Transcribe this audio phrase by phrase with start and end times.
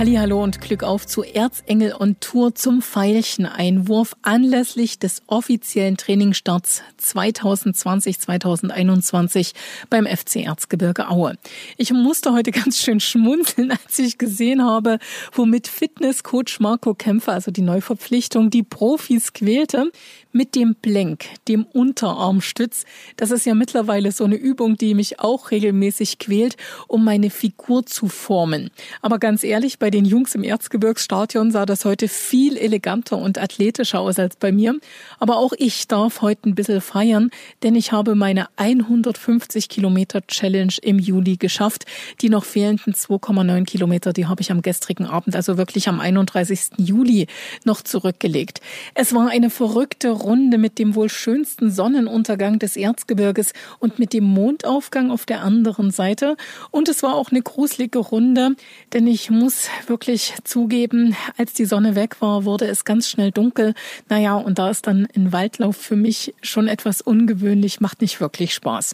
[0.00, 9.52] Hallo und Glück auf zu Erzengel on Tour zum Veilcheneinwurf anlässlich des offiziellen Trainingsstarts 2020-2021
[9.90, 11.36] beim FC Erzgebirge Aue.
[11.76, 15.00] Ich musste heute ganz schön schmunzeln, als ich gesehen habe,
[15.32, 19.92] womit Fitnesscoach Marco Kämpfer, also die Neuverpflichtung, die Profis quälte
[20.32, 22.86] mit dem Blenk, dem Unterarmstütz.
[23.16, 26.56] Das ist ja mittlerweile so eine Übung, die mich auch regelmäßig quält,
[26.88, 28.70] um meine Figur zu formen.
[29.02, 34.00] Aber ganz ehrlich, bei den Jungs im Erzgebirgsstadion sah das heute viel eleganter und athletischer
[34.00, 34.76] aus als bei mir.
[35.18, 37.30] Aber auch ich darf heute ein bisschen feiern,
[37.62, 41.86] denn ich habe meine 150 Kilometer Challenge im Juli geschafft.
[42.20, 46.72] Die noch fehlenden 2,9 Kilometer, die habe ich am gestrigen Abend, also wirklich am 31.
[46.76, 47.26] Juli
[47.64, 48.60] noch zurückgelegt.
[48.94, 54.24] Es war eine verrückte Runde mit dem wohl schönsten Sonnenuntergang des Erzgebirges und mit dem
[54.24, 56.36] Mondaufgang auf der anderen Seite.
[56.70, 58.56] Und es war auch eine gruselige Runde,
[58.92, 63.74] denn ich muss wirklich zugeben, als die Sonne weg war, wurde es ganz schnell dunkel.
[64.08, 68.54] Naja, und da ist dann ein Waldlauf für mich schon etwas ungewöhnlich, macht nicht wirklich
[68.54, 68.92] Spaß.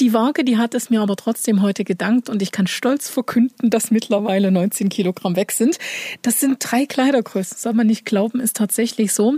[0.00, 3.68] Die Waage, die hat es mir aber trotzdem heute gedankt und ich kann stolz verkünden,
[3.68, 5.78] dass mittlerweile 19 Kilogramm weg sind.
[6.22, 9.36] Das sind drei Kleidergrößen, soll man nicht glauben, ist tatsächlich so.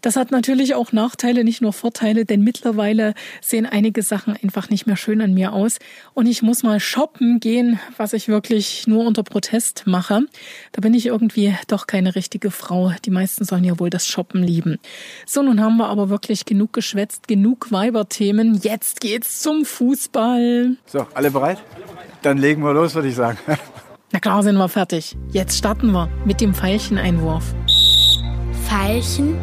[0.00, 4.86] Das hat natürlich auch Nachteile, nicht nur Vorteile, denn mittlerweile sehen einige Sachen einfach nicht
[4.86, 5.78] mehr schön an mir aus.
[6.14, 10.22] Und ich muss mal shoppen gehen, was ich wirklich nur unter Protest mache.
[10.72, 12.92] Da bin ich irgendwie doch keine richtige Frau.
[13.04, 14.78] Die meisten sollen ja wohl das Shoppen lieben.
[15.26, 18.60] So, nun haben wir aber wirklich genug geschwätzt, genug Weiberthemen.
[18.62, 20.76] Jetzt geht's zum Fußball.
[20.86, 21.58] So, alle bereit?
[22.22, 23.38] Dann legen wir los, würde ich sagen.
[24.12, 25.16] Na klar sind wir fertig.
[25.32, 27.44] Jetzt starten wir mit dem Pfeilcheneinwurf.
[28.68, 29.36] Veilchen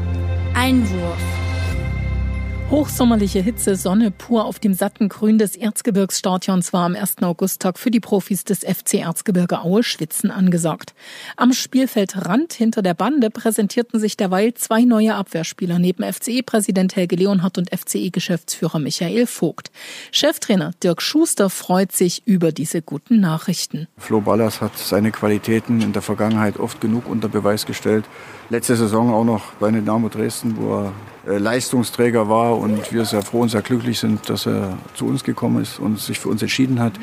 [0.56, 1.44] Einwurf.
[2.71, 7.21] Hochsommerliche Hitze, Sonne pur auf dem satten Grün des Erzgebirgsstadions war am 1.
[7.21, 10.95] Augusttag für die Profis des FC Erzgebirge Aue Schwitzen angesagt.
[11.38, 17.59] Am Spielfeldrand hinter der Bande präsentierten sich derweil zwei neue Abwehrspieler neben FCE-Präsident Helge Leonhardt
[17.59, 19.70] und FCE-Geschäftsführer Michael Vogt.
[20.11, 23.87] Cheftrainer Dirk Schuster freut sich über diese guten Nachrichten.
[23.99, 28.05] Flo Ballas hat seine Qualitäten in der Vergangenheit oft genug unter Beweis gestellt.
[28.49, 30.93] Letzte Saison auch noch bei Dynamo Dresden, wo er
[31.27, 35.23] äh, Leistungsträger war und wir sehr froh und sehr glücklich sind, dass er zu uns
[35.23, 36.93] gekommen ist und sich für uns entschieden hat.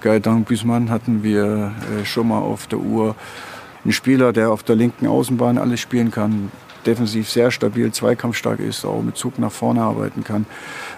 [0.00, 3.14] Gaetan Büßmann hatten wir äh, schon mal auf der Uhr.
[3.84, 6.50] Ein Spieler, der auf der linken Außenbahn alles spielen kann,
[6.86, 10.46] defensiv sehr stabil, zweikampfstark ist, auch mit Zug nach vorne arbeiten kann,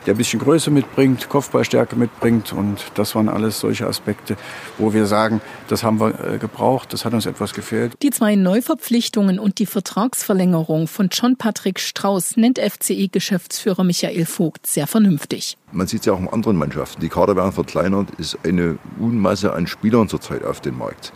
[0.07, 4.37] der ein bisschen Größe mitbringt, Kopfballstärke mitbringt und das waren alles solche Aspekte,
[4.79, 7.95] wo wir sagen, das haben wir äh, gebraucht, das hat uns etwas gefehlt.
[8.03, 14.87] Die zwei Neuverpflichtungen und die Vertragsverlängerung von John Patrick Strauß nennt FCE-Geschäftsführer Michael Vogt sehr
[14.87, 15.57] vernünftig.
[15.73, 17.01] Man sieht es ja auch in anderen Mannschaften.
[17.01, 21.13] Die Kader werden verkleinert, ist eine Unmasse an Spielern zurzeit auf dem Markt.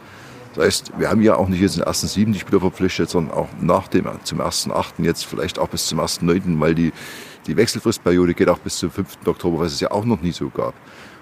[0.56, 3.36] Das heißt, wir haben ja auch nicht jetzt den ersten sieben die Spieler verpflichtet, sondern
[3.36, 6.92] auch nach dem, zum ersten achten jetzt vielleicht auch bis zum ersten neunten, weil die,
[7.46, 9.18] die Wechselfristperiode geht auch bis zum 5.
[9.26, 10.72] Oktober, was es ja auch noch nie so gab.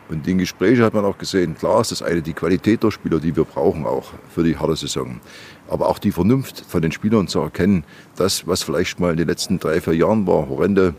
[0.09, 3.21] Und in Gesprächen hat man auch gesehen, klar ist das eine die Qualität der Spieler,
[3.21, 5.21] die wir brauchen auch für die harte Saison
[5.69, 7.85] aber auch die Vernunft von den Spielern zu erkennen,
[8.17, 10.95] das, was vielleicht mal in den letzten drei, vier Jahren war, horrende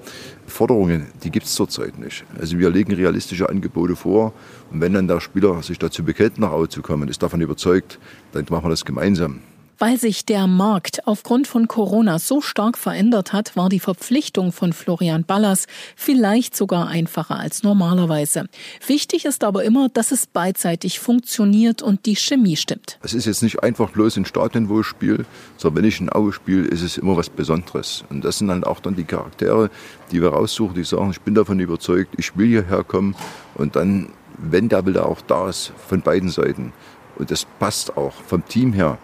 [0.48, 2.26] Forderungen, die gibt es zurzeit nicht.
[2.40, 4.34] Also wir legen realistische Angebote vor
[4.72, 8.00] und wenn dann der Spieler sich dazu bekennt, nach Hause zu kommen, ist davon überzeugt,
[8.32, 9.42] dann machen wir das gemeinsam.
[9.78, 14.72] Weil sich der Markt aufgrund von Corona so stark verändert hat, war die Verpflichtung von
[14.72, 18.46] Florian Ballas vielleicht sogar einfacher als normalerweise.
[18.88, 23.00] Wichtig ist aber immer, dass es beidseitig funktioniert und die Chemie stimmt.
[23.04, 25.26] Es ist jetzt nicht einfach bloß ein ich spiele,
[25.58, 28.06] sondern wenn ich ein Auge spiele, ist es immer was Besonderes.
[28.10, 29.70] Und das sind dann auch dann die Charaktere,
[30.12, 33.16] die wir raussuchen, die sagen, ich bin davon überzeugt, ich will hierher kommen
[33.56, 36.72] und dann, wenn der Wille auch da ist, von beiden Seiten.
[37.18, 38.98] Und das passt auch vom Team her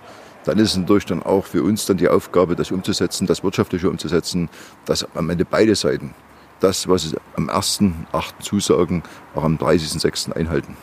[0.46, 3.90] dann ist es natürlich dann auch für uns dann die Aufgabe, das umzusetzen, das Wirtschaftliche
[3.90, 4.50] umzusetzen,
[4.86, 6.14] dass am Ende beide Seiten
[6.60, 8.40] das, was sie am 1.8.
[8.42, 9.04] zusagen,
[9.36, 10.34] auch am 30.6.
[10.34, 10.78] einhalten.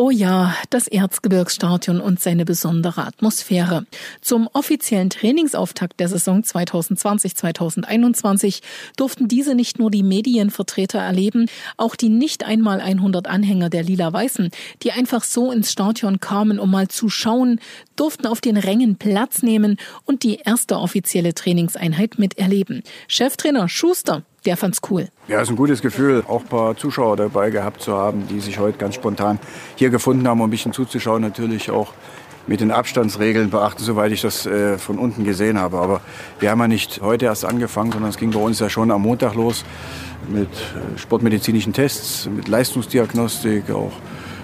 [0.00, 3.84] Oh ja, das Erzgebirgsstadion und seine besondere Atmosphäre.
[4.20, 8.60] Zum offiziellen Trainingsauftakt der Saison 2020-2021
[8.96, 11.46] durften diese nicht nur die Medienvertreter erleben,
[11.76, 14.50] auch die nicht einmal 100 Anhänger der Lila-Weißen,
[14.84, 17.58] die einfach so ins Stadion kamen, um mal zu schauen,
[17.96, 22.84] durften auf den Rängen Platz nehmen und die erste offizielle Trainingseinheit miterleben.
[23.08, 25.08] Cheftrainer Schuster der fand's cool.
[25.28, 28.58] Ja, ist ein gutes Gefühl, auch ein paar Zuschauer dabei gehabt zu haben, die sich
[28.58, 29.38] heute ganz spontan
[29.76, 31.20] hier gefunden haben, um ein bisschen zuzuschauen.
[31.20, 31.92] Natürlich auch
[32.46, 35.76] mit den Abstandsregeln beachten, soweit ich das äh, von unten gesehen habe.
[35.76, 36.00] Aber
[36.40, 39.02] wir haben ja nicht heute erst angefangen, sondern es ging bei uns ja schon am
[39.02, 39.66] Montag los
[40.28, 43.92] mit äh, sportmedizinischen Tests, mit Leistungsdiagnostik, auch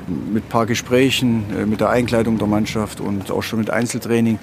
[0.06, 4.38] mit ein paar Gesprächen, äh, mit der Einkleidung der Mannschaft und auch schon mit Einzeltraining,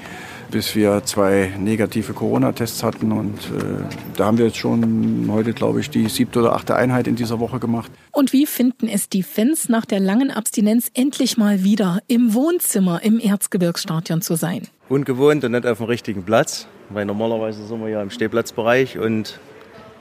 [0.51, 3.11] bis wir zwei negative Corona-Tests hatten.
[3.11, 3.83] Und äh,
[4.15, 7.39] da haben wir jetzt schon heute, glaube ich, die siebte oder achte Einheit in dieser
[7.39, 7.91] Woche gemacht.
[8.11, 13.01] Und wie finden es die Fans nach der langen Abstinenz endlich mal wieder im Wohnzimmer
[13.03, 14.67] im Erzgebirgsstadion zu sein?
[14.89, 19.39] Ungewohnt und nicht auf dem richtigen Platz, weil normalerweise sind wir ja im Stehplatzbereich und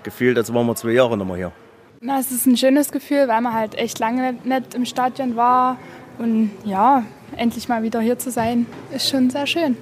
[0.03, 1.53] gefühlt, als waren wir zwei Jahre noch mal hier.
[2.01, 5.79] Na, es ist ein schönes Gefühl, weil man halt echt lange nicht im Stadion war.
[6.19, 7.05] Und ja,
[7.37, 9.77] endlich mal wieder hier zu sein, ist schon sehr schön.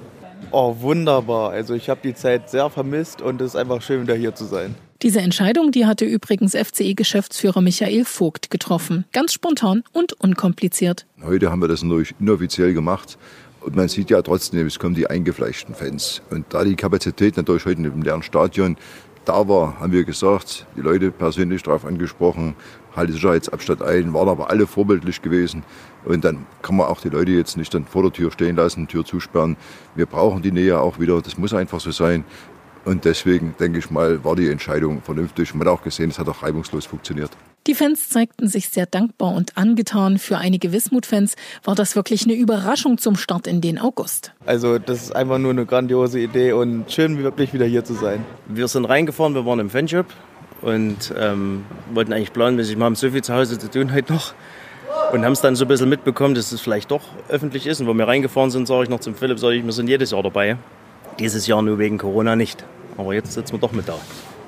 [0.51, 1.51] Oh, wunderbar.
[1.51, 4.45] Also ich habe die Zeit sehr vermisst und es ist einfach schön, wieder hier zu
[4.45, 4.75] sein.
[5.01, 9.05] Diese Entscheidung, die hatte übrigens FCE-Geschäftsführer Michael Vogt getroffen.
[9.13, 11.05] Ganz spontan und unkompliziert.
[11.23, 13.17] Heute haben wir das natürlich inoffiziell gemacht.
[13.61, 16.21] Und man sieht ja trotzdem, es kommen die eingefleischten Fans.
[16.29, 18.77] Und da die Kapazität natürlich heute im leeren Stadion
[19.29, 22.55] da war, haben wir gesagt, die Leute persönlich darauf angesprochen,
[22.95, 25.63] halte Sicherheitsabstand ein, waren aber alle vorbildlich gewesen.
[26.03, 28.87] Und dann kann man auch die Leute jetzt nicht dann vor der Tür stehen lassen,
[28.87, 29.55] Tür zusperren.
[29.93, 32.23] Wir brauchen die Nähe auch wieder, das muss einfach so sein.
[32.85, 35.53] Und deswegen, denke ich mal, war die Entscheidung vernünftig.
[35.53, 37.29] Man hat auch gesehen, es hat auch reibungslos funktioniert.
[37.69, 40.17] Die Fans zeigten sich sehr dankbar und angetan.
[40.17, 44.31] Für einige Wismut-Fans war das wirklich eine Überraschung zum Start in den August.
[44.47, 48.25] Also das ist einfach nur eine grandiose Idee und schön wirklich wieder hier zu sein.
[48.47, 50.07] Wir sind reingefahren, wir waren im Fanshop
[50.63, 51.63] und ähm,
[51.93, 54.33] wollten eigentlich planmäßig, wir haben so viel zu Hause zu tun heute noch
[55.13, 57.81] und haben es dann so ein bisschen mitbekommen, dass es vielleicht doch öffentlich ist.
[57.81, 60.09] Und wo wir reingefahren sind, sage ich noch zum Philipp, sage ich, wir sind jedes
[60.09, 60.57] Jahr dabei.
[61.19, 62.65] Dieses Jahr nur wegen Corona nicht.
[62.97, 63.99] Aber jetzt sitzen wir doch mit da.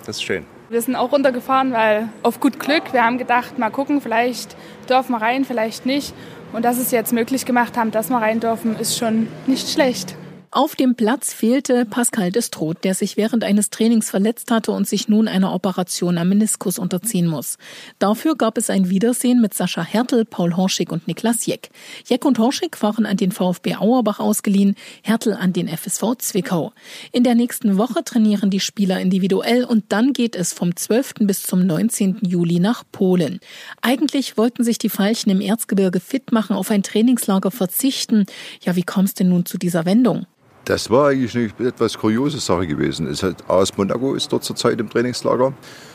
[0.08, 0.44] Das ist schön.
[0.72, 4.56] Wir sind auch runtergefahren, weil auf gut Glück, wir haben gedacht, mal gucken, vielleicht
[4.88, 6.14] dürfen wir rein, vielleicht nicht.
[6.54, 10.16] Und dass es jetzt möglich gemacht haben, dass wir rein dürfen, ist schon nicht schlecht.
[10.54, 15.08] Auf dem Platz fehlte Pascal Destroth, der sich während eines Trainings verletzt hatte und sich
[15.08, 17.58] nun einer Operation am Meniskus unterziehen muss.
[18.00, 21.70] Dafür gab es ein Wiedersehen mit Sascha Hertel, Paul Horschig und Niklas Jeck.
[22.06, 26.74] Jeck und Horschig waren an den VfB Auerbach ausgeliehen, Hertel an den FSV Zwickau.
[27.14, 31.14] In der nächsten Woche trainieren die Spieler individuell und dann geht es vom 12.
[31.22, 32.24] bis zum 19.
[32.24, 33.40] Juli nach Polen.
[33.82, 38.26] Eigentlich wollten sich die Veilchen im Erzgebirge fit machen, auf ein Trainingslager verzichten.
[38.66, 40.26] Ja, wie kommst denn nun zu dieser Wendung?
[40.66, 43.08] Das war eigentlich eine etwas kuriose Sache gewesen.
[43.08, 45.54] Es hat AS Monaco ist dort zurzeit im Trainingslager.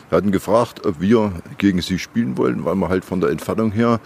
[0.08, 3.70] Wir hatten gefragt, ob wir gegen sie spielen wollen, weil wir halt von der Entfernung
[3.72, 4.00] her,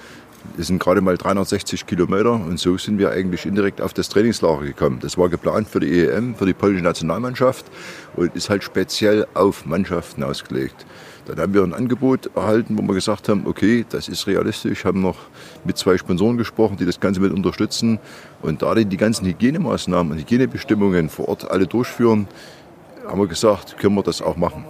[0.57, 4.65] das sind gerade mal 360 Kilometer und so sind wir eigentlich indirekt auf das Trainingslager
[4.65, 4.99] gekommen.
[5.01, 7.67] Das war geplant für die EM, für die polnische Nationalmannschaft
[8.17, 10.87] und ist halt speziell auf Mannschaften ausgelegt.
[11.27, 15.01] Dann haben wir ein Angebot erhalten, wo wir gesagt haben, okay, das ist realistisch, haben
[15.01, 15.19] noch
[15.65, 18.01] mit zwei Sponsoren gesprochen, die das Ganze mit unterstützen.
[18.43, 22.27] Und da die die ganzen Hygienemaßnahmen und Hygienebestimmungen vor Ort alle durchführen,
[23.07, 24.65] haben wir gesagt, können wir das auch machen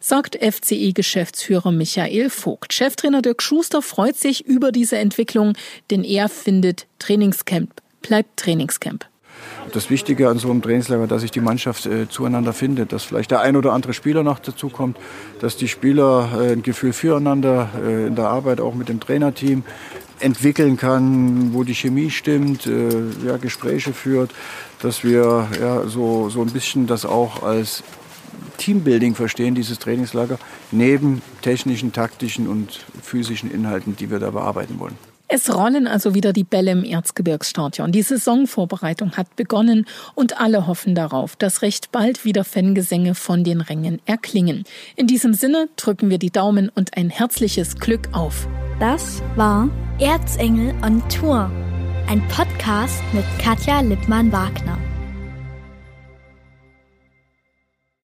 [0.00, 2.72] sagt FCE-Geschäftsführer Michael Vogt.
[2.72, 5.54] Cheftrainer Dirk Schuster freut sich über diese Entwicklung,
[5.90, 7.70] denn er findet, Trainingscamp
[8.02, 9.06] bleibt Trainingscamp
[9.72, 13.30] das Wichtige an so einem Trainingslager, dass sich die Mannschaft äh, zueinander findet, dass vielleicht
[13.30, 14.96] der ein oder andere Spieler noch dazu kommt,
[15.40, 19.64] dass die Spieler äh, ein Gefühl füreinander äh, in der Arbeit auch mit dem Trainerteam
[20.18, 22.88] entwickeln kann, wo die Chemie stimmt, äh,
[23.26, 24.30] ja, Gespräche führt,
[24.80, 27.82] dass wir ja, so, so ein bisschen das auch als
[28.56, 30.38] Teambuilding verstehen, dieses Trainingslager,
[30.70, 34.96] neben technischen, taktischen und physischen Inhalten, die wir da bearbeiten wollen.
[35.28, 37.90] Es rollen also wieder die Bälle im Erzgebirgsstadion.
[37.90, 43.60] Die Saisonvorbereitung hat begonnen und alle hoffen darauf, dass recht bald wieder Fangesänge von den
[43.60, 44.64] Rängen erklingen.
[44.94, 48.46] In diesem Sinne drücken wir die Daumen und ein herzliches Glück auf.
[48.78, 51.50] Das war Erzengel on Tour,
[52.06, 54.85] ein Podcast mit Katja Lippmann-Wagner.